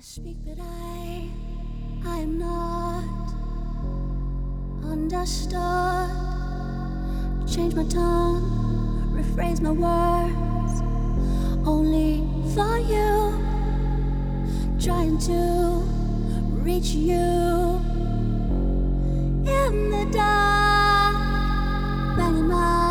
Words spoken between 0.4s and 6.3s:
but I, I am not understood.